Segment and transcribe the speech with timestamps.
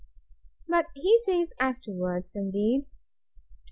[0.67, 2.87] But he says afterwards, indeed, 29.